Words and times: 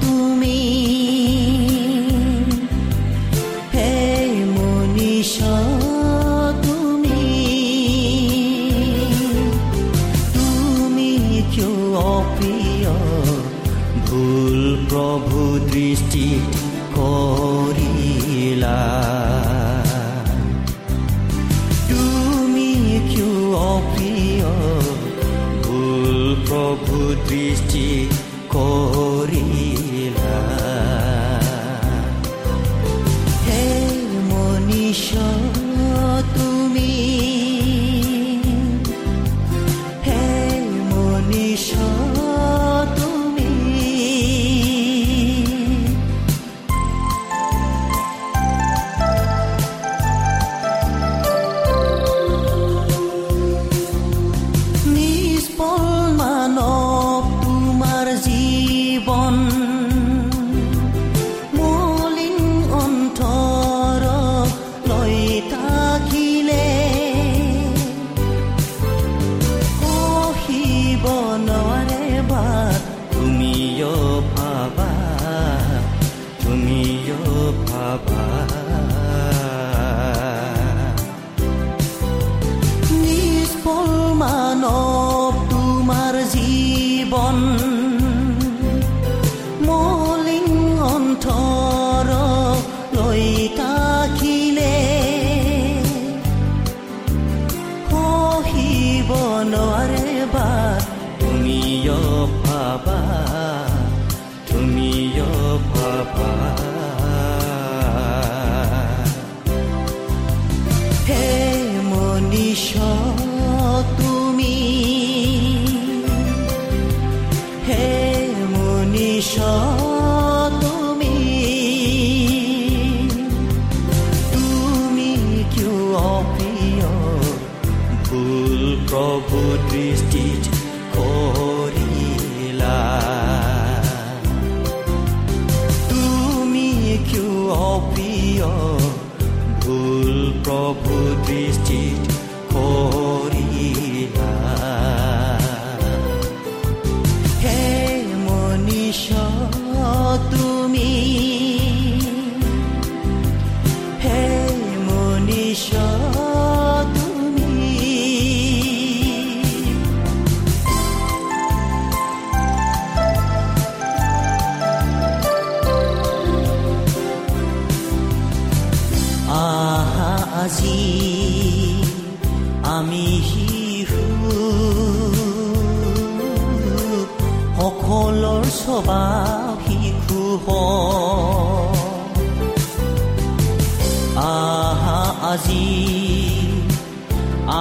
তুমি? 0.00 0.60
হে 3.74 4.26
মনীষ 4.46 5.38
তুমি? 6.62 7.22
তুমি 10.34 11.42
কেউ 11.54 11.96
অপ্রিয়? 11.96 12.92
ভুল 14.06 14.86
প্রভু 14.88 15.58
দৃষ্টি 15.72 16.40
করিলা। 16.94 18.78
তুমি 21.88 23.00
কেউ 23.16 23.54
অপ্রিয়? 23.54 24.46
ভুল 25.62 26.36
প্রভু 26.48 27.14
দৃষ্টি 27.28 28.08
കോരീ 28.52 29.87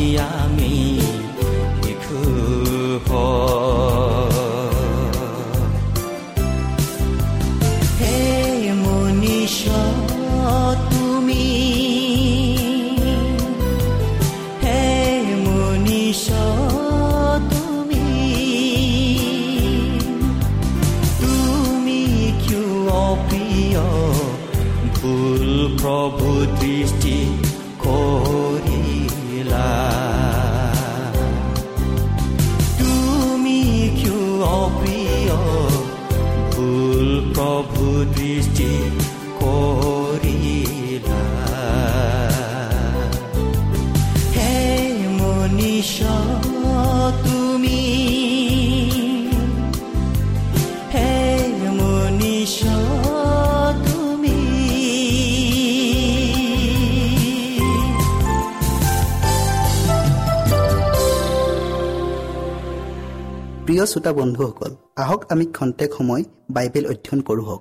শ্ৰোতা 63.91 64.11
বন্ধুসকল 64.19 64.71
আহক 65.03 65.21
আমি 65.33 65.45
খন্তেক 65.57 65.89
সময় 65.97 66.23
বাইবেল 66.55 66.85
অধ্যয়ন 66.91 67.19
কৰোঁ 67.27 67.57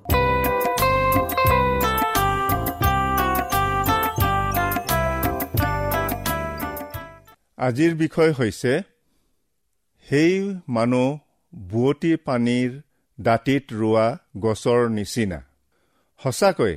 আজিৰ 7.67 7.93
বিষয় 8.03 8.33
হৈছে 8.39 8.73
সেই 10.07 10.35
মানুহ 10.77 11.09
বুৱতী 11.53 12.13
পানীৰ 12.27 12.71
দাঁতিত 13.19 13.65
ৰোৱা 13.81 14.07
গছৰ 14.45 14.81
নিচিনা। 14.97 15.41
সঁচাকৈ 16.21 16.75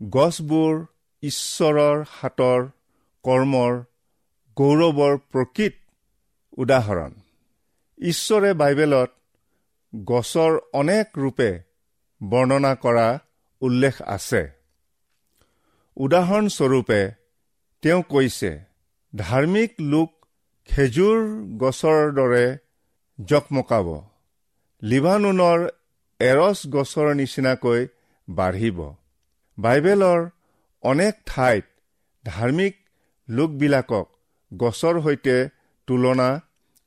গছবোৰ 0.00 0.74
ঈশ্বৰৰ 1.22 1.96
হাতৰ 2.16 2.60
কৰ্মৰ 3.24 3.72
গৌৰৱৰ 4.56 5.14
প্ৰকৃত 5.32 5.74
উদাহৰণ। 6.58 7.12
ঈশ্বৰে 7.98 8.52
বাইবেলত 8.54 9.10
গছৰ 10.04 10.58
অনেক 10.72 11.06
ৰূপে 11.18 11.62
বৰ্ণনা 12.22 12.74
কৰা 12.74 13.18
উল্লেখ 13.60 14.02
আছে। 14.02 14.50
উদাহৰণস্বৰূপে 15.96 17.10
তেওঁ 17.82 18.02
কৈছে 18.02 18.64
ধাৰ্মিক 19.16 19.70
লোক 19.80 20.10
খেজুৰ 20.68 21.18
গছৰ 21.56 22.12
দৰে 22.12 22.58
জকমকাব। 23.18 23.88
লিবানুনৰ 24.82 25.68
এৰছ 26.20 26.66
গছৰ 26.66 27.14
নিচিনাকৈ 27.14 27.86
বাঢ়িব। 28.28 28.94
বাইবেলৰ 29.58 30.28
অনেক 30.82 31.14
ঠাইত 31.26 31.64
ধাৰ্মিক 32.24 32.74
লোকবিলাকক 33.28 34.06
গছৰ 34.56 35.02
সৈতে 35.02 35.48
তুলনা 35.86 36.40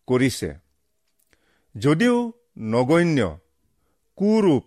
কৰিছে। 0.07 0.70
যদিও 1.75 2.18
নগণ্য 2.73 3.19
কুৰূপ 4.18 4.63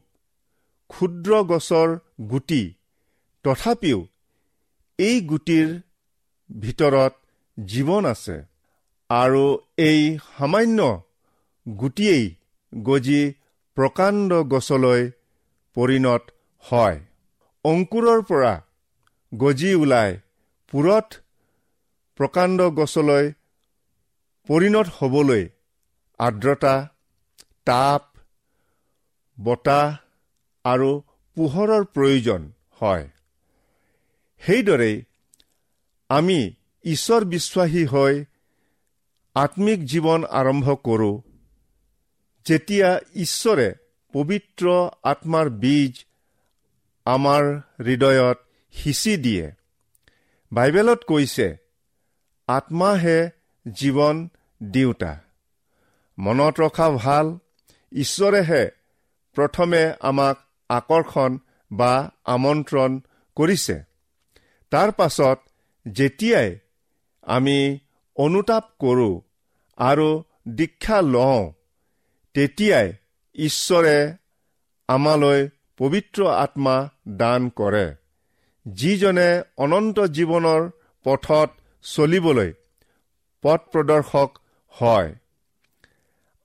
ক্ষুদ্ৰ 0.91 1.31
গছৰ 1.51 1.89
গুটি 2.31 2.63
তথাপিও 3.45 3.99
এই 4.99 5.17
গুটিৰ 5.31 5.69
ভিতৰত 6.51 7.13
জীৱন 7.59 8.05
আছে 8.07 8.37
আৰু 9.11 9.45
এই 9.89 10.01
সামান্য 10.29 10.79
গুটিয়েই 11.67 12.25
গজি 12.73 13.23
প্ৰকাণ্ড 13.77 14.31
গছলৈ 14.53 15.03
পৰিণত 15.77 16.23
হয়। 16.65 16.99
অংকুৰৰ 17.65 18.21
পৰা 18.23 18.55
গজি 19.33 19.71
ওলাই 19.75 20.11
পুৰত 20.73 21.09
প্ৰকাণ্ড 22.19 22.59
গছলৈ 22.79 23.25
পৰিণত 24.49 24.87
হ'বলৈ 24.99 25.43
আৰ্দ্ৰতা 26.21 26.75
তাপ 27.67 28.03
বতাহ 29.39 29.97
আৰু 30.65 30.91
পোহৰৰ 31.37 31.85
প্ৰয়োজন 31.85 32.53
হয়। 32.71 33.09
সেইদৰেই 34.39 34.97
আমি 36.09 36.41
ঈশ্বৰ 36.85 37.25
বিশ্বাসী 37.25 37.85
হৈ 37.87 38.25
আত্মিক 39.35 39.81
জীৱন 39.85 40.25
আৰম্ভ 40.25 40.75
কৰোঁ 40.85 41.23
যেতিয়া 42.47 42.91
ঈশ্বৰে 43.15 43.69
পবিত্ৰ 44.15 44.67
আত্মাৰ 45.03 45.51
বীজ 45.51 46.05
আমাৰ 47.05 47.43
হৃদয়ত 47.85 48.39
সিঁচি 48.73 49.17
দিয়ে। 49.17 49.47
বাইবেলত 50.53 51.01
কৈছে 51.05 51.57
আত্মাহে 52.49 53.31
জীৱন 53.67 54.29
দিওঁতা 54.63 55.13
মনত 56.19 56.61
ৰখা 56.61 56.91
ভাল 56.91 57.39
ঈশ্বৰেহে 57.95 58.63
প্ৰথমে 59.37 59.83
আমাক 60.01 60.37
আকৰ্ষণ 60.69 61.39
বা 61.71 61.93
আমন্ত্ৰণ 62.25 63.01
কৰিছে। 63.37 63.77
তাৰ 64.71 64.91
পাছত 64.91 65.39
যেতিয়াই 65.87 66.59
আমি 67.23 67.79
অনুতাপ 68.17 68.65
কৰোঁ 68.79 69.15
আৰু 69.79 70.09
দীক্ষা 70.49 70.99
লওঁ 71.03 71.53
তেতিয়াই 72.35 72.93
ঈশ্বৰে 73.35 73.97
আমালৈ 74.89 75.49
পবিত্ৰ 75.79 76.27
আত্মা 76.27 76.77
দান 77.09 77.49
কৰে 77.49 77.87
যিজনে 78.67 79.31
অনন্ত 79.57 79.99
জীৱনৰ 80.01 80.63
পথত 81.05 81.51
চলিবলৈ 81.85 82.53
পথ 83.43 83.61
প্ৰদৰ্শক 83.73 84.31
হয়। 84.75 85.15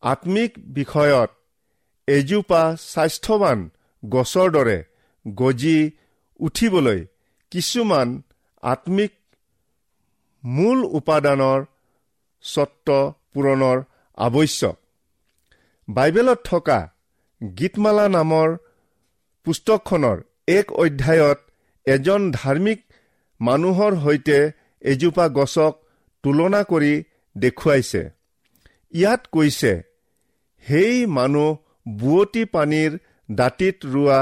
আত্মিক 0.01 0.51
বিষয়ত 0.73 1.31
এজোপা 2.15 2.61
স্বাস্থ্যৱান 2.91 3.59
গছৰ 4.03 4.47
দৰে 4.55 4.77
গজি 5.25 5.77
উঠিবলৈ 6.39 6.99
কিছুমান 7.51 8.07
আত্মিক 8.63 9.13
মূল 10.43 10.79
উপাদানৰ 10.99 11.59
স্বত্ব 12.43 12.89
পূৰণৰ 13.33 13.77
আৱশ্যক। 14.17 14.75
বাইবেলত 15.87 16.39
থকা 16.43 16.79
গীতমালা 17.41 18.05
নামৰ 18.09 18.49
পুস্তকখনৰ 19.45 20.17
এক 20.47 20.67
অধ্যায়ত 20.83 21.39
এজন 21.85 22.21
ধাৰ্মিক 22.31 22.79
মানুহৰ 23.39 23.93
সৈতে 24.03 24.39
এজোপা 24.81 25.25
গছক 25.37 25.73
তুলনা 26.23 26.61
কৰি 26.71 26.93
দেখুৱাইছে। 27.35 28.01
ইয়াত 28.93 29.21
কৈছে 29.33 29.73
সেই 30.65 30.95
মানুহ 31.17 31.49
বুৱতী 31.97 32.45
পানীৰ 32.45 32.97
দাঁতিত 33.31 33.85
ৰোৱা 33.85 34.19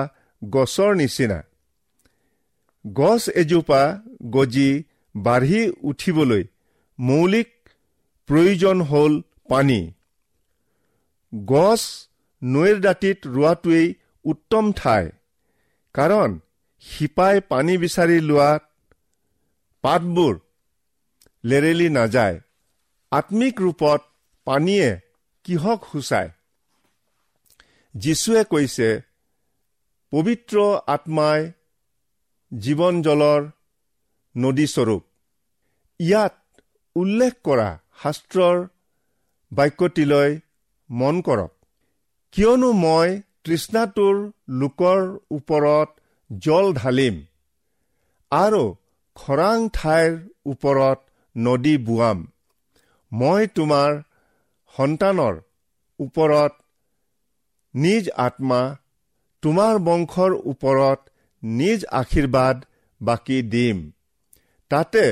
গছৰ 0.49 0.95
নিচিনা। 0.95 1.39
গছ 2.93 3.29
এজোপা 3.29 4.01
গজি 4.29 4.83
বাঢ়ি 5.15 5.71
উঠিবলৈ 5.81 6.43
মৌলিক 6.99 7.49
প্ৰয়োজন 8.29 8.81
হ'ল 8.81 9.21
পানী। 9.49 9.81
গছ 11.45 11.81
নৈৰ 12.43 12.77
দাঁতিত 12.79 13.17
ৰোৱাটোৱেই 13.27 13.87
উত্তম 14.25 14.71
ঠাই 14.71 15.09
কাৰণ 15.93 16.39
শিপাই 16.79 17.41
পানী 17.49 17.77
বিচাৰি 17.77 18.19
লোৱাত 18.19 18.63
পাতবোৰ 19.83 20.33
লেৰেলি 21.45 21.89
নাযায়। 21.89 22.39
আত্মিক 23.11 23.61
ৰূপত 23.61 24.01
পানীয়ে 24.45 24.99
কিহক 25.43 25.79
সূচায়? 25.91 26.29
যীশুৱে 28.03 28.41
কৈছে 28.51 28.87
পবিত্ৰ 30.13 30.63
আত্মাই 30.87 31.39
জীৱন 32.51 32.95
জলৰ 33.01 33.41
নদীস্বৰূপ 34.35 35.03
ইয়াত 35.99 36.35
উল্লেখ 36.95 37.33
কৰা 37.43 37.69
শাস্ত্ৰৰ 38.01 38.57
বাক্যটিলৈ 39.51 40.31
মন 40.89 41.21
কৰক। 41.27 41.53
কিয়নো 42.33 42.69
মই 42.83 43.09
তৃষ্ণাটোৰ 43.43 44.15
লোকৰ 44.61 45.01
ওপৰত 45.31 45.89
জল 46.45 46.65
ঢালিম 46.73 47.15
আৰু 48.31 48.63
খৰাং 49.17 49.67
ঠাইৰ 49.73 50.11
ওপৰত 50.45 50.99
নদী 51.35 51.75
বোৱাম। 51.87 52.19
মই 53.11 53.41
তোমাৰ 53.57 53.91
সন্তানৰ 54.75 55.35
ওপৰত 55.99 56.53
নিজ 57.77 58.05
আত্মা 58.25 58.61
তোমাৰ 59.43 59.73
বংশৰ 59.87 60.31
ওপৰত 60.51 60.99
নিজ 61.43 61.79
আশীৰ্বাদ 61.91 62.57
বাকী 63.01 63.39
দিম। 63.53 63.77
তাতে 64.71 65.03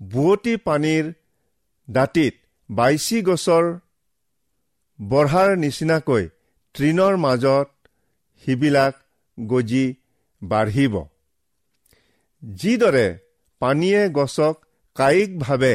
বুৱতী 0.00 0.54
পানীৰ 0.66 1.04
দাঁতিত 1.88 2.34
বাইচি 2.70 3.18
গছৰ 3.22 3.64
বঢ়াৰ 4.98 5.50
নিচিনাকৈ 5.56 6.24
তৃণৰ 6.74 7.14
মাজত 7.16 7.68
সিবিলাক 8.42 8.94
গজি 9.38 9.86
বাঢ়িব। 10.42 10.94
যিদৰে 12.42 13.06
পানীয়ে 13.62 14.02
গছক 14.08 14.54
কায়িকভাৱে 14.96 15.74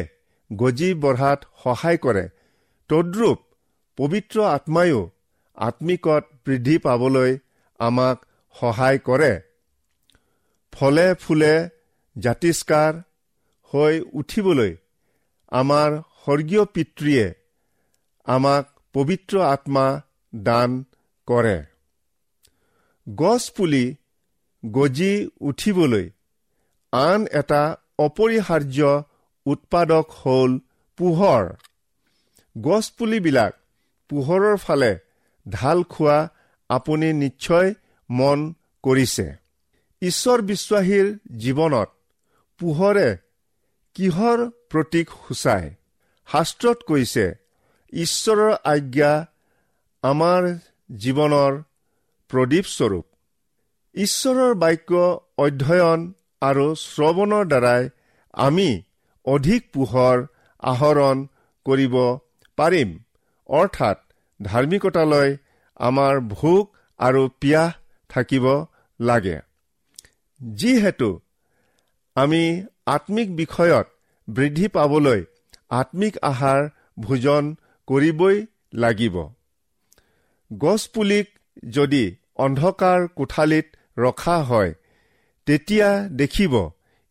গজি 0.51 0.89
বঢ়াত 1.03 1.39
সহায় 1.63 1.99
কৰে 2.03 2.25
তদ্ৰূপ 2.89 3.39
পবিত্ৰ 3.97 4.37
আত্মায়ো 4.47 5.01
আত্মিকত 5.57 6.23
বৃদ্ধি 6.45 6.77
পাবলৈ 6.77 7.37
আমাক 7.79 8.25
সহায় 8.59 8.99
কৰে। 8.99 9.41
ফলে 10.73 11.13
ফুলে 11.13 11.69
জাতিষ্কাৰ 12.15 12.93
হৈ 13.73 14.01
উঠিবলৈ 14.13 14.75
আমাৰ 15.51 15.91
স্বৰ্গীয় 15.97 16.65
পিতৃয়ে 16.65 17.33
আমাক 18.25 18.65
পবিত্ৰ 18.93 19.41
আত্মা 19.41 20.01
দান 20.35 20.83
কৰে। 21.27 21.63
গছ 23.15 23.51
পুলি 23.51 23.95
গজি 24.65 25.29
উঠিবলৈ 25.41 26.09
আন 26.93 27.27
এটা 27.31 27.77
অপৰিহাৰ্য 27.99 29.03
উৎপাদক 29.45 30.11
হ'ল 30.11 30.59
পোহৰ। 30.97 31.49
গছপুলিবিলাক 32.55 33.53
পোহৰৰ 34.09 34.57
ফালে 34.57 35.02
ঢাল 35.45 35.83
খোৱা 35.83 36.17
আপুনি 36.69 37.09
নিশ্চয় 37.13 37.73
মন 38.09 38.39
কৰিছে। 38.83 39.27
ঈশ্বৰ 40.01 40.41
বিশ্বাসীৰ 40.41 41.07
জীৱনত 41.37 41.89
পোহৰে 42.59 43.09
কিহৰ 43.95 44.39
প্ৰতীক 44.69 45.07
সূচায়? 45.27 45.69
শাস্ত্ৰত 46.27 46.79
কৈছে 46.87 47.25
ঈশ্বৰৰ 47.93 48.53
আজ্ঞা 48.63 49.13
আমাৰ 50.03 50.41
জীৱনৰ 50.97 51.51
প্ৰদীপস্বৰূপ 52.31 53.05
ঈশ্বৰৰ 53.95 54.53
বাক্য 54.53 54.91
অধ্যয়ন 55.37 55.99
আৰু 56.41 56.65
শ্ৰৱণৰ 56.75 57.45
দ্বাৰাই 57.45 57.89
আমি 58.33 58.69
অধিক 59.25 59.61
পোহৰ 59.73 60.17
আহৰণ 60.63 61.17
কৰিব 61.65 61.95
পাৰিম। 62.57 62.89
অৰ্থাৎ 63.49 63.97
ধাৰ্মিকতালৈ 64.43 65.29
আমাৰ 65.79 66.13
ভোক 66.29 66.63
আৰু 66.99 67.21
পিয়াহ 67.41 67.69
থাকিব 68.09 68.45
লাগে। 68.99 69.37
যিহেতু 70.41 71.09
আমি 72.15 72.43
আত্মিক 72.85 73.35
বিষয়ত 73.35 73.87
বৃদ্ধি 74.27 74.67
পাবলৈ 74.67 75.21
আত্মিক 75.71 76.13
আহাৰ 76.21 76.61
ভোজন 76.99 77.43
কৰিবই 77.87 78.37
লাগিব। 78.73 79.15
গছপুলিক 80.51 81.27
যদি 81.69 82.03
অন্ধকাৰ 82.37 82.99
কোঠালিত 83.17 83.67
ৰখা 83.99 84.37
হয় 84.43 84.71
তেতিয়া 85.47 85.89
দেখিব 86.19 86.53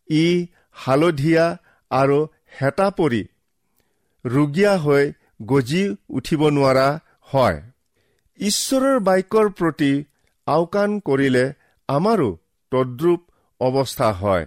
ই 0.08 0.24
হালধীয়া 0.72 1.46
আৰু 1.90 2.18
হেতা 2.60 2.88
পৰি 2.90 3.22
ৰুগীয়া 4.24 4.74
হৈ 4.78 5.04
গজি 5.42 5.82
উঠিব 6.10 6.42
নোৱাৰা 6.48 6.86
হয়। 7.32 7.62
ঈশ্বৰৰ 8.38 8.98
বাক্যৰ 8.98 9.48
প্ৰতি 9.48 10.04
আওকাণ 10.46 11.00
কৰিলে 11.00 11.52
আমাৰো 11.88 12.36
তদ্ৰূপ 12.70 13.20
অৱস্থা 13.60 14.12
হয়। 14.12 14.46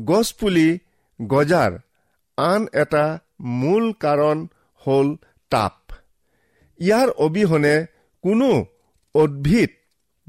গছপুলি 0.00 0.78
গজাৰ 1.26 1.78
আন 2.36 2.66
এটা 2.72 3.18
মূল 3.40 3.92
কাৰণ 3.92 4.48
হ'ল 4.86 5.16
তাপ। 5.50 5.92
ইয়াৰ 6.78 7.10
অবিহনে 7.10 7.86
কোনো 8.22 8.64
উদ্ভিদ 9.14 9.70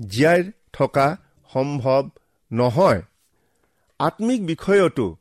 জীয়াই 0.08 0.52
থকা 0.74 1.18
সম্ভৱ 1.54 2.10
নহয়। 2.52 3.02
আত্মিক 4.00 4.46
বিষয়তো 4.46 5.16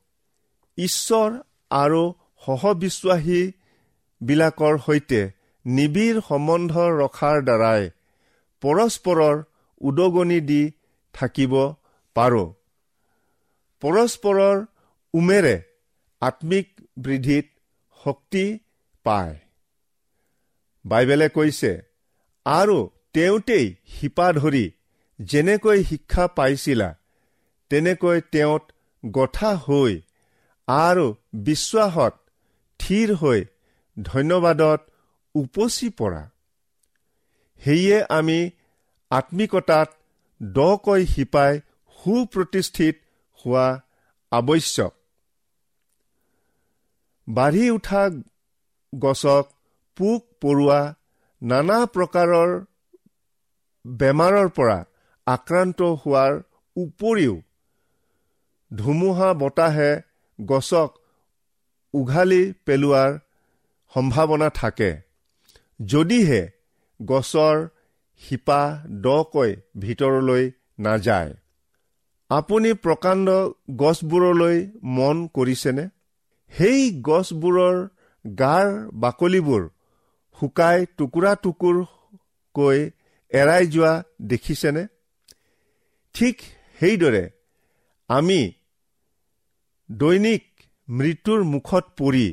ঈশ্বৰ 0.78 1.38
আৰু 1.70 2.12
সহবিশ্বাসীবিলাকৰ 2.46 4.78
সৈতে 4.78 5.30
নিবিড় 5.66 6.21
সম্বন্ধ 6.21 6.73
ৰখাৰ 7.00 7.38
দ্বাৰাই 7.42 7.83
পৰস্পৰৰ 8.62 9.37
উদগনি 9.80 10.40
দি 10.40 10.62
থাকিব 11.14 11.54
পাৰোঁ। 12.16 12.49
পৰস্পৰৰ 13.83 14.56
উমেৰে 15.14 15.56
আত্মিক 16.23 16.66
বৃদ্ধিত 16.99 17.47
শক্তি 18.04 18.44
পায়। 19.06 19.35
বাইবেলে 20.85 21.28
কৈছে 21.28 21.73
আৰু 22.47 22.78
তেওঁতেই 23.12 23.66
শিপা 23.87 24.28
ধৰি 24.33 24.64
যেনেকৈ 25.18 25.78
শিক্ষা 25.85 26.25
পাইছিলা 26.26 26.90
তেনেকৈ 27.71 28.21
তেওঁত 28.33 28.64
গঠা 29.04 29.52
হৈ 29.66 29.92
আৰু 30.68 31.06
বিশ্বাসত 31.35 32.14
থিৰ 32.80 33.14
হৈ 33.14 33.40
ধন্যবাদত 33.97 34.80
উপচি 35.35 35.88
পৰা। 35.91 36.23
সেয়ে 37.62 37.99
আমি 38.09 38.38
আত্মিকতাত 39.11 39.88
দকৈ 40.41 41.03
শিপাই 41.07 41.53
সুপ্ৰতিষ্ঠিত 41.99 42.97
হোৱা 43.41 43.67
আৱশ্যক। 44.33 44.93
বাঢ়ি 47.29 47.64
উঠা 47.71 48.03
গছক 48.93 49.45
পোক 49.99 50.23
পৰুৱা 50.41 50.81
নানা 51.43 51.79
প্ৰকাৰৰ 51.95 52.50
বেমাৰৰ 53.85 54.49
পৰা 54.49 54.79
আক্ৰান্ত 55.26 55.81
হোৱাৰ 56.03 56.33
উপৰিও 56.76 57.35
ধুমুহা 58.71 59.31
বতাহে 59.35 59.91
গছক 60.38 60.91
উঘালি 61.95 62.43
পেলোৱাৰ 62.67 63.11
সম্ভাৱনা 63.95 64.49
থাকে। 64.50 64.91
যদিহে 65.81 66.43
গছৰ 67.00 67.57
শিপা 68.23 68.61
দকৈ 69.04 69.50
ভিতৰলৈ 69.78 70.45
নাযায় 70.78 71.33
আপুনি 72.31 72.71
প্ৰকাণ্ড 72.85 73.28
গছবোৰলৈ 73.76 74.57
মন 74.97 75.16
কৰিছেনে? 75.35 75.85
সেই 76.52 76.81
গছবোৰৰ 77.02 77.76
গাৰ 78.25 78.71
বাকলিবোৰ 78.95 79.62
শুকাই 80.38 80.87
টুকুৰা 80.99 81.33
টুকুৰকৈ 81.43 82.78
এৰাই 83.33 83.66
যোৱা 83.66 83.93
দেখিছেনে? 84.23 84.85
ঠিক 86.14 86.37
সেইদৰে 86.81 87.25
আমি 88.11 88.40
দৈনিক 89.90 90.45
মৃত্যুৰ 90.88 91.40
মুখত 91.45 91.85
পৰি 91.99 92.26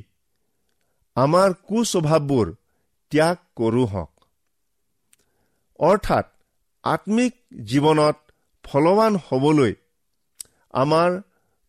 আমাৰ 1.18 1.50
কুস্বভাৱবোৰ 1.68 2.48
ত্যাগ 3.12 3.38
কৰোঁ 3.56 3.88
অৰ্থাৎ 5.80 6.26
আত্মিক 6.84 7.34
জীৱনত 7.66 8.18
ফলৱান 8.64 9.14
হ'বলৈ 9.28 9.74
আমাৰ 10.74 11.10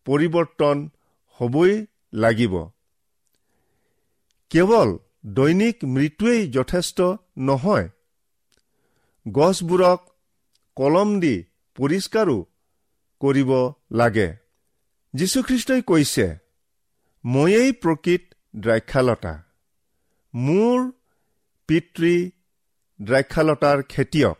পৰিৱৰ্তন 0.07 0.77
হ'বই 1.39 1.73
লাগিব। 2.13 2.53
কেৱল 4.51 4.89
দৈনিক 5.25 5.85
মৃত্যুৱেই 5.85 6.51
যথেষ্ট 6.51 7.01
নহয় 7.37 7.87
গছবোৰক 9.25 9.99
কলম 10.77 11.19
দি 11.19 11.35
পৰিষ্কাৰো 11.77 12.37
কৰিব 13.21 13.51
লাগে। 13.91 14.27
যীশুখ্ৰীষ্টই 15.13 15.81
কৈছে 15.81 16.25
ময়েই 17.23 17.71
প্ৰকৃত 17.71 18.23
দ্ৰাক্ষালতা 18.55 19.33
মোৰ 20.33 20.91
পিতৃ 21.67 22.29
দ্ৰাক্ষালতাৰ 22.99 23.83
খেতিয়ক। 23.83 24.37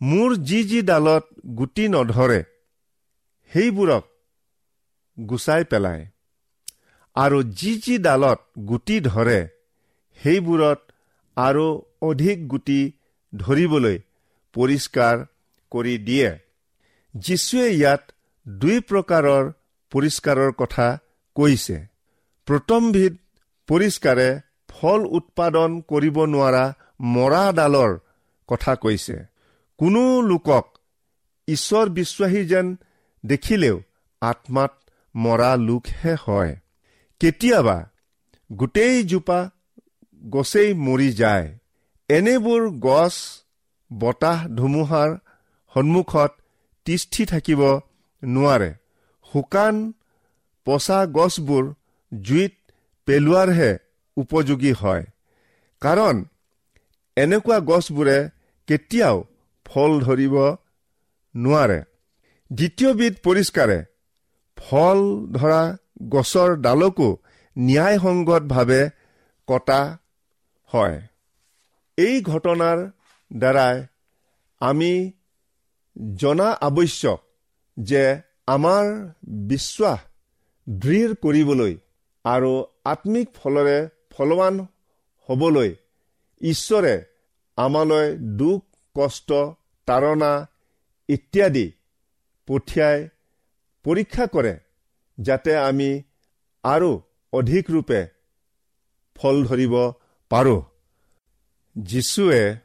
মোৰ 0.00 0.36
যি 0.36 0.64
যি 0.64 0.82
ডালত 0.82 1.24
গুটি 1.56 1.88
নধৰে 1.88 2.40
সেইবোৰক 3.52 4.04
গুচাই 5.18 5.64
পেলায়। 5.64 6.06
আৰু 7.16 7.42
যি 7.42 7.72
যি 7.76 7.98
ডালত 7.98 8.40
গুটি 8.58 9.00
ধৰে 9.00 9.40
সেইবোৰত 10.22 10.80
আৰু 11.36 11.66
অধিক 12.02 12.48
গুটি 12.48 12.80
ধৰিবলৈ 13.32 13.98
পৰিষ্কাৰ 14.54 15.16
কৰি 15.72 15.98
দিয়ে। 15.98 16.30
যীশুৱে 17.14 17.66
ইয়াত 17.68 18.12
দুই 18.48 18.80
প্ৰকাৰৰ 18.80 19.44
পৰিষ্কাৰৰ 19.92 20.52
কথা 20.52 20.98
কৈছে। 21.36 21.78
প্ৰথমবিধ 22.48 23.14
পৰিষ্কাৰে 23.68 24.28
ফল 24.80 25.06
উৎপাদন 25.06 25.80
কৰিব 25.80 26.24
নোৱাৰা 26.24 26.64
মৰা 27.00 27.52
ডালৰ 27.52 27.98
কথা 28.46 28.74
কৈছে। 28.74 29.16
কোনো 29.78 30.20
লোকক 30.20 30.78
ঈশ্বৰ 31.48 31.88
বিশ্বাসী 31.88 32.44
যেন 32.44 32.76
দেখিলেও 33.26 33.80
আত্মাত 34.20 34.72
মৰা 35.14 35.56
লোকহে 35.56 36.14
হয়। 36.14 36.56
কেতিয়াবা 37.20 37.86
গোটেইজোপা 38.52 39.50
গছেই 40.30 40.74
মৰি 40.74 41.12
যায়। 41.12 41.58
এনেবোৰ 42.08 42.70
গছ 42.70 43.14
বতাহ 43.98 44.48
ধুমুহাৰ 44.48 45.10
সন্মুখত 45.74 46.32
তিষ্ঠি 46.84 47.26
থাকিব 47.26 47.80
নোৱাৰে। 48.24 48.74
শুকান 49.32 49.92
পচা 50.64 51.06
গছবোৰ 51.06 51.74
জুইত 52.22 52.52
পেলোৱাৰহে 53.06 53.85
উপযোগী 54.16 54.72
হয়। 54.72 55.04
কাৰণ 55.82 56.24
এনেকুৱা 57.16 57.58
গছবোৰে 57.60 58.18
কেতিয়াও 58.68 59.16
ফল 59.66 59.90
ধৰিব 60.00 60.34
নোৱাৰে। 61.34 61.80
দ্বিতীয়বিধ 62.50 63.14
পৰিষ্কাৰে 63.24 63.78
ফল 64.58 64.98
ধৰা 65.32 65.62
গছৰ 66.08 66.50
ডালকো 66.56 67.08
ন্যায়সংগতভাৱে 67.56 68.82
কটা 69.48 69.80
হয়। 70.70 70.98
এই 71.98 72.14
ঘটনাৰ 72.22 72.78
দ্বাৰাই 73.30 73.76
আমি 74.60 74.92
জনা 76.14 76.48
আৱশ্যক 76.68 77.20
যে 77.76 78.04
আমাৰ 78.46 78.84
বিশ্বাস 79.46 80.00
দৃঢ় 80.66 81.14
কৰিবলৈ 81.14 81.72
আৰু 82.24 82.52
আত্মিক 82.84 83.28
ফলৰে 83.34 83.78
ফলৱান 84.16 84.66
হ'বলৈ 85.28 85.74
ঈশ্বৰে 86.40 87.04
আমালৈ 87.56 88.16
দুখ 88.18 88.64
কষ্ট 88.94 89.32
তাৰণা 89.86 90.46
ইত্যাদি 91.08 91.72
পঠিয়াই 92.46 93.08
পৰীক্ষা 93.84 94.26
কৰে 94.26 94.58
যাতে 95.20 95.56
আমি 95.56 96.02
আৰু 96.64 97.00
অধিক 97.32 97.70
ৰূপে 97.70 98.06
ফল 99.16 99.44
ধৰিব 99.44 99.92
পাৰোঁ। 100.28 100.62
যীশুৱে 101.76 102.56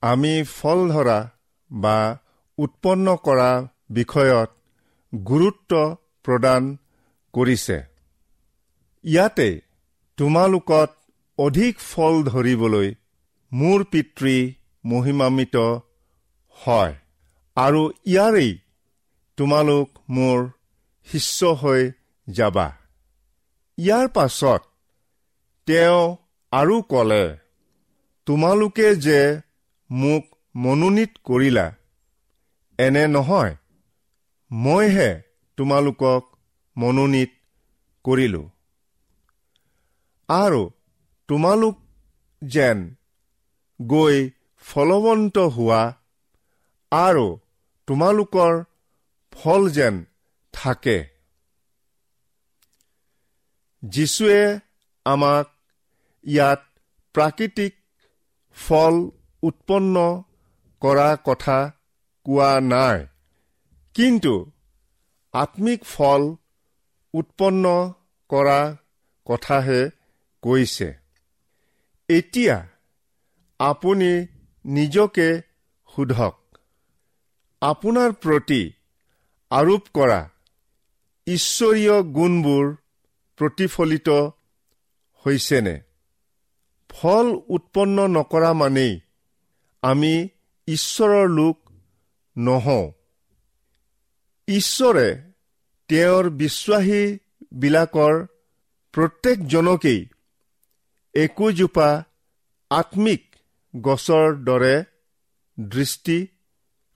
আমি 0.00 0.42
ফল 0.42 0.88
ধৰা 0.88 1.30
বা 1.72 2.18
উৎপন্ন 2.58 3.16
কৰা 3.16 3.68
বিষয়ত 3.90 4.50
গুৰুত্ব 5.24 5.96
প্ৰদান 6.24 6.76
কৰিছে। 7.32 7.82
ইয়াতে 9.04 9.60
তোমালোকত 10.18 10.90
অধিক 11.38 11.78
ফল 11.78 12.14
ধৰিবলৈ 12.24 12.94
মোৰ 13.52 13.84
পিতৃ 13.84 14.36
মহিমান্বিত 14.84 15.56
হয় 16.56 16.94
আৰু 17.56 17.82
ইয়াৰেই 18.06 18.58
তোমালোক 19.36 19.88
মোৰ 20.08 20.48
শিষ্য 21.06 21.44
হৈ 21.44 21.90
যাবা। 22.28 22.66
ইয়াৰ 23.78 24.08
পাছত 24.08 24.62
তেওঁ 25.66 26.16
আৰু 26.52 26.82
ক'লে 26.82 27.36
তোমালোকে 28.26 28.94
যে 28.96 29.40
মোক 29.90 30.24
মনোনীত 30.56 31.12
কৰিলা 31.24 31.66
এনে 32.78 33.06
নহয়। 33.06 33.56
মইহে 34.50 35.10
তোমালোকক 35.56 36.22
মনোনীত 36.76 37.30
কৰিলো। 38.04 38.42
আৰু 40.28 40.70
তোমালোক 41.28 41.76
যেন 42.42 42.78
গৈ 43.82 44.30
ফলৱন্ত 44.64 45.38
হোৱা 45.38 45.82
আৰু 46.92 47.26
তোমালোকৰ 47.88 48.64
ফল 49.32 49.70
যেন 49.70 50.04
থাকে। 50.52 50.98
যীশুৱে 53.82 54.60
আমাক 55.06 55.46
ইয়াত 56.24 56.60
প্ৰাকৃতিক 57.14 57.72
ফল 58.56 58.94
উৎপন্ন 59.42 60.24
কৰা 60.82 61.16
কথা 61.24 61.58
কোৱা 62.26 62.60
নাই 62.60 63.06
কিন্তু 63.94 64.50
আত্মিক 65.32 65.84
ফল 65.84 66.22
উৎপন্ন 67.14 67.94
কৰা 68.30 68.76
কথাহে 69.26 69.95
কৈছে 70.46 70.88
এতিয়া 72.08 72.56
আপুনি 73.58 74.10
নিজকে 74.64 75.28
সোধক 75.88 76.34
আপোনাৰ 77.62 78.12
প্ৰতি 78.12 78.72
আৰোপ 79.50 79.88
কৰা 79.94 80.20
ঈশ্বৰীয় 81.26 82.02
গুণবোৰ 82.02 82.64
প্ৰতিফলিত 83.38 84.08
হৈছেনে? 85.26 85.74
ফল 86.90 87.26
উৎপন্ন 87.48 88.06
নকৰা 88.06 88.52
মানেই 88.52 89.00
আমি 89.82 90.28
ঈশ্বৰৰ 90.66 91.28
লোক 91.30 91.56
নহওঁ। 92.36 92.92
ঈশ্বৰে 94.48 95.08
তেওঁৰ 95.88 96.30
বিশ্বাসীবিলাকৰ 96.30 98.26
প্ৰত্যেকজনকেই 98.92 100.00
একোজোপা 101.16 102.04
আত্মিক 102.70 103.36
গছৰ 103.80 104.34
দৰে 104.44 104.84
দৃষ্টি 105.60 106.18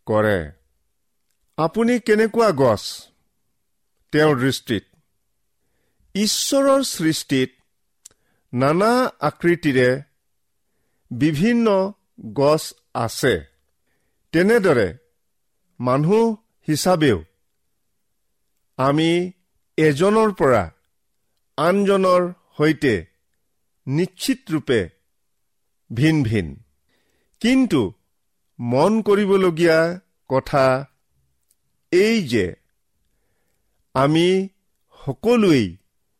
কৰে। 0.06 0.40
আপুনি 1.58 2.00
কেনেকুৱা 2.00 2.50
গছ? 2.52 2.82
তেওঁৰ 4.12 4.36
দৃষ্টিত। 4.40 4.84
ঈশ্বৰৰ 6.14 6.82
সৃষ্টিত 6.82 7.50
নানা 8.52 8.90
আকৃতিৰে 9.20 10.02
বিভিন্ন 11.10 11.92
গছ 12.32 12.74
আছে। 12.94 13.34
তেনেদৰে 14.32 14.88
মানুহ 15.80 16.36
হিচাপেও 16.68 17.18
আমি 18.76 19.32
এজনৰ 19.76 20.30
পৰা 20.32 20.70
আনজনৰ 21.56 22.32
সৈতে 22.56 23.09
নিশ্চিত 23.86 24.40
ৰূপে 24.52 24.80
ভিন 25.90 26.16
ভিন। 26.22 26.46
কিন্তু 27.40 27.80
মন 28.58 28.92
কৰিবলগীয়া 29.06 29.78
কথা 30.30 30.64
এই 31.92 32.16
যে 32.28 32.46
আমি 33.94 34.26
সকলোৱেই 35.00 35.66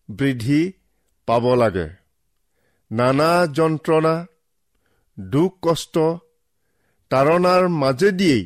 বৃদ্ধি 0.08 0.62
পাব 1.28 1.44
লাগে। 1.54 1.88
নানা 2.90 3.30
যন্ত্ৰণা 3.56 4.14
দুখ 5.18 5.52
কষ্ট 5.62 5.94
তাৰণাৰ 7.10 7.62
মাজেদিয়েই 7.82 8.42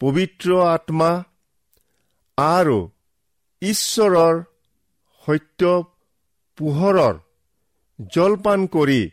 পবিত্ৰ 0.00 0.48
আত্মা 0.74 1.10
আৰু 2.38 2.78
ঈশ্বৰৰ 3.62 4.34
সত্য 5.24 5.62
পোহৰৰ 6.58 7.16
জলপান 7.98 8.66
কৰি 8.66 9.10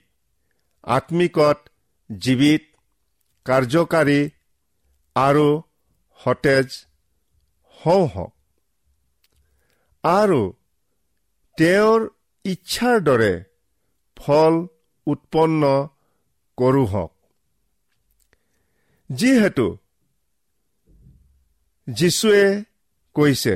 আত্মিকত 0.87 1.57
জীৱিত 2.09 2.63
কাৰ্যকাৰী 3.45 4.19
আৰু 5.15 5.47
সতেজ 6.19 6.67
হওঁ 7.77 8.05
হওক। 8.07 8.33
আৰু 10.03 10.41
তেওঁৰ 11.57 11.99
ইচ্ছাৰ 12.45 12.97
দৰে 12.99 13.33
ফল 14.17 14.53
উৎপন্ন 15.07 15.61
কৰোঁ 16.57 16.85
হওক। 16.87 17.13
যিহেতু 19.09 19.67
যীশুৱে 21.87 22.63
কৈছে 23.15 23.55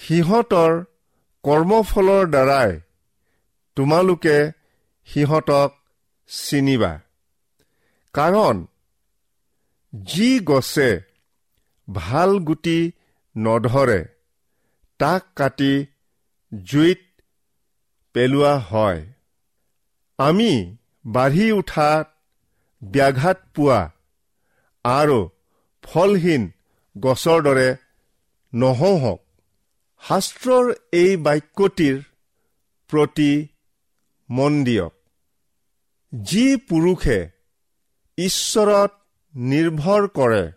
সিহঁতৰ 0.00 0.72
কৰ্মফলৰ 1.44 2.24
দ্বাৰাই 2.26 2.70
তোমালোকে 3.78 4.36
সিহঁতক 5.08 5.70
চিনিবা। 6.30 6.92
কাৰণ 8.14 8.56
যি 9.92 10.30
গছে 10.50 10.88
ভাল 11.88 12.30
গুটি 12.48 12.78
নধৰে 13.36 14.00
তাক 15.00 15.22
কাটি 15.36 15.72
জুইত 16.52 17.00
পেলোৱা 18.14 18.54
হয়। 18.70 19.00
আমি 20.18 20.52
বাঢ়ি 21.06 21.46
উঠাত 21.52 22.06
ব্যাঘাত 22.82 23.38
পোৱা 23.54 23.80
আৰু 24.84 25.18
ফলহীন 25.84 26.42
গছৰ 26.96 27.38
দৰে 27.46 27.68
নহওঁহক 28.52 29.20
শাস্ত্ৰৰ 30.02 30.66
এই 31.00 31.12
বাক্যটিৰ 31.26 31.96
প্ৰতি 32.90 33.30
মন 34.30 34.64
দিয়ক। 34.64 34.94
যি 36.22 36.56
পুৰুষে 36.56 37.28
ঈশ্বৰত 38.18 38.90
নিৰ্ভৰ 39.34 40.08
কৰে 40.08 40.52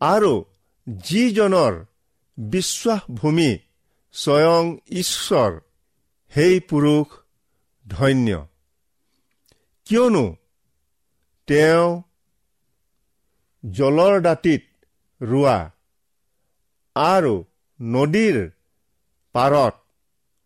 আৰু 0.00 0.44
যিজনৰ 0.88 1.84
বিশ্বাসভূমি 2.38 3.58
স্বয়ং 4.12 4.78
ঈশ্বৰ 4.88 5.60
সেই 6.28 6.60
পুৰুষ 6.60 7.06
ধন্য। 7.88 8.46
কিয়নো 9.84 10.36
তেওঁ 11.46 12.02
জলৰ 13.70 14.20
দাঁতিত 14.20 14.62
ৰোৱা 15.22 15.70
আৰু 16.94 17.44
নদীৰ 17.82 18.50
পাৰত 19.32 19.74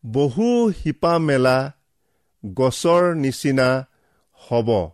বহু 0.06 0.72
শিপা 0.72 1.18
মেলা 1.18 1.75
গছৰ 2.44 3.14
নিচিনা 3.14 3.86
হ'ব। 4.36 4.90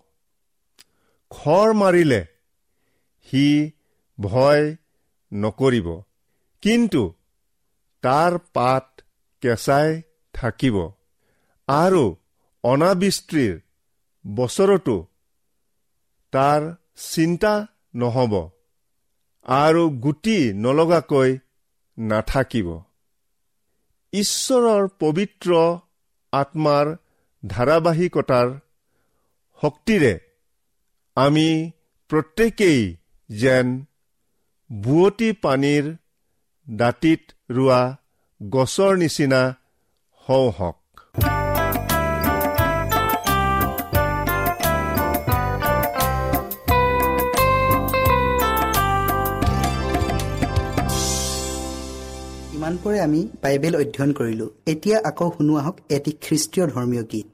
খৰ 1.30 1.72
মাৰিলে 1.72 2.26
সি 3.26 3.72
ভয় 4.20 4.76
নকৰিব। 5.32 6.02
কিন্তু 6.62 7.14
তাৰ 8.02 8.38
পাত 8.54 9.00
কেঁচাই 9.40 10.02
থাকিব। 10.34 10.76
আৰু 11.68 12.16
অনাবৃষ্টিৰ 12.64 13.60
বছৰতো 14.24 15.06
তাৰ 16.32 16.74
চিন্তা 16.96 17.66
নহ'ব। 17.94 18.34
আৰু 19.44 19.90
গুটি 19.90 20.52
নলগাকৈ 20.52 21.38
নাথাকিব। 21.98 22.68
ঈশ্বৰৰ 24.12 24.88
পবিত্ৰ 24.98 25.78
আত্মাৰ 26.32 26.96
ধাৰাবাহিকতাৰ 27.46 28.48
শক্তিৰে 29.62 30.12
আমি 31.16 31.70
প্ৰত্যেকেই 32.10 32.96
যেন 33.30 33.72
বুৱতী 34.70 35.32
পানীৰ 35.42 35.88
দাঁতিত 36.70 37.22
ৰোৱা 37.50 37.80
গছৰ 38.42 38.96
নিচিনা 38.96 39.42
হওঁ 40.28 40.48
হওক। 40.58 40.78
ইমানপৰে 52.54 52.98
আমি 53.00 53.20
বাইবেল 53.42 53.74
অধ্যয়ন 53.76 54.12
কৰিলো। 54.12 54.46
এতিয়া 54.66 54.98
আকৌ 55.04 55.30
শুনো 55.30 55.52
আহক 55.56 55.76
এটি 55.88 56.12
খ্ৰীষ্টীয় 56.22 56.66
ধৰ্মীয় 56.66 57.04
গীত। 57.12 57.31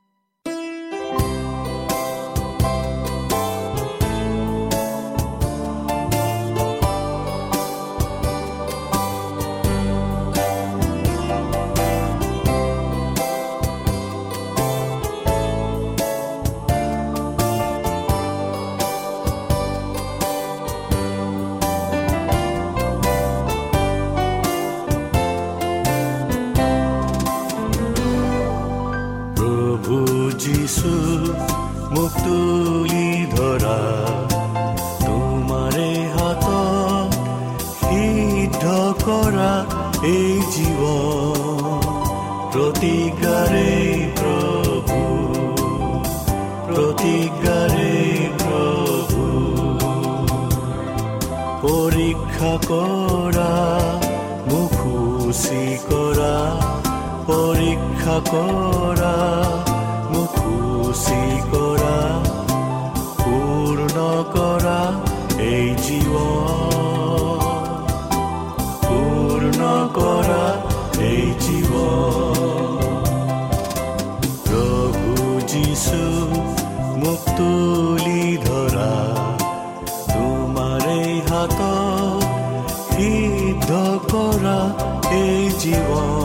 এই 85.69 85.75
জীৱন 85.75 86.18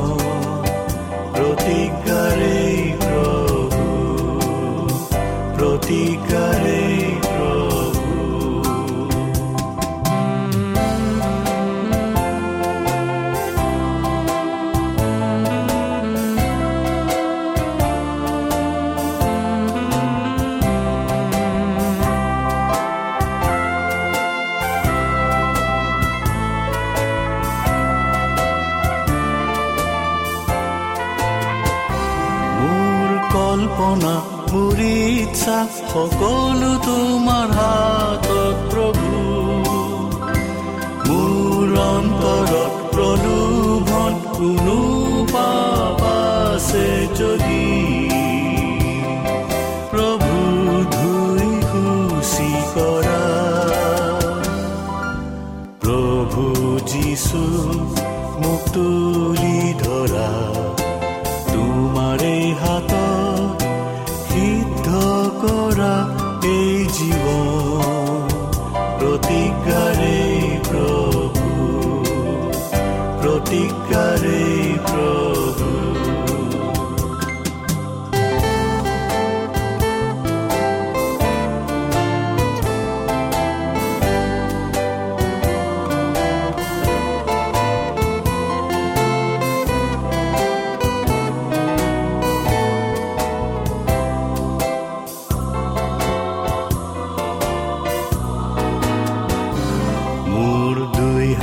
অন্তৰত 41.93 42.71
প্ৰলোভন 42.93 44.11
কোনো 44.31 44.92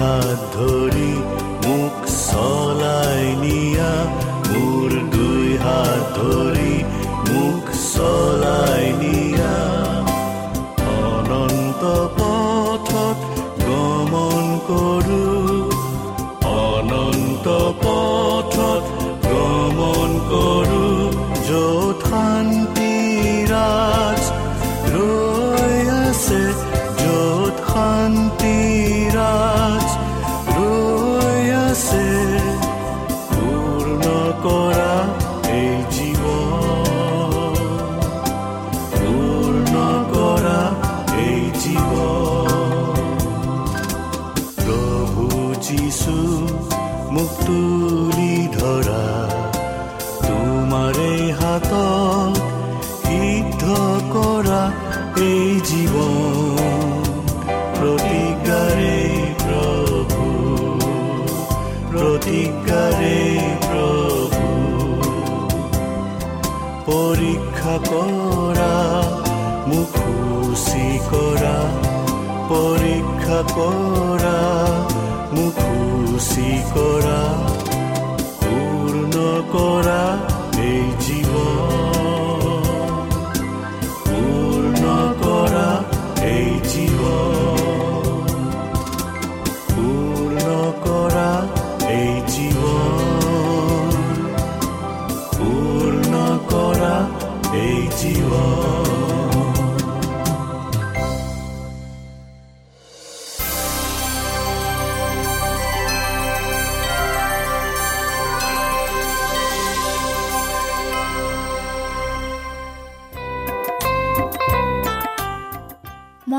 দুই 0.01 0.07
হাত 0.07 0.41
ধৰি 0.55 1.00